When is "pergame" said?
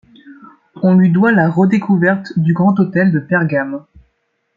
3.19-3.85